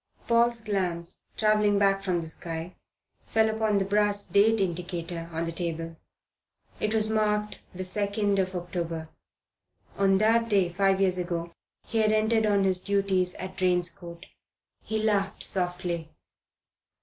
[0.27, 2.75] Paul's glance, travelling back from the sky,
[3.27, 5.95] fell upon the brass date indicator on the table.
[6.79, 9.09] It marked the 2nd of October.
[9.99, 11.53] On that day five years ago
[11.85, 14.25] he had entered on his duties at Drane's Court.
[14.81, 16.09] He laughed softly.